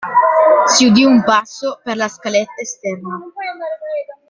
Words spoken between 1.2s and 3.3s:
passo per la scaletta esterna.